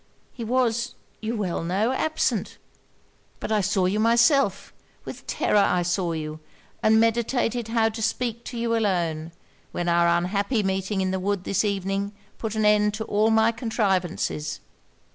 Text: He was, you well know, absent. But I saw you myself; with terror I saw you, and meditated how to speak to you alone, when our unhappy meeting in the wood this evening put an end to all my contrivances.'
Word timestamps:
He 0.31 0.43
was, 0.43 0.95
you 1.19 1.35
well 1.37 1.63
know, 1.63 1.91
absent. 1.91 2.57
But 3.39 3.51
I 3.51 3.61
saw 3.61 3.85
you 3.85 3.99
myself; 3.99 4.73
with 5.05 5.27
terror 5.27 5.59
I 5.63 5.83
saw 5.83 6.13
you, 6.13 6.39
and 6.81 6.99
meditated 6.99 7.67
how 7.67 7.89
to 7.89 8.01
speak 8.01 8.43
to 8.45 8.57
you 8.57 8.75
alone, 8.75 9.31
when 9.71 9.87
our 9.87 10.07
unhappy 10.07 10.63
meeting 10.63 11.01
in 11.01 11.11
the 11.11 11.19
wood 11.19 11.43
this 11.43 11.63
evening 11.63 12.13
put 12.39 12.55
an 12.55 12.65
end 12.65 12.95
to 12.95 13.03
all 13.05 13.29
my 13.29 13.51
contrivances.' 13.51 14.59